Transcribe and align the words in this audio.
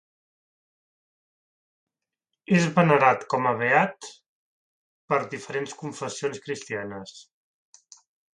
És 2.59 2.65
venerat 2.77 3.25
com 3.35 3.49
a 3.51 3.51
beat 3.61 4.09
per 5.13 5.21
diferents 5.35 5.77
confessions 5.83 6.43
cristianes. 6.49 7.15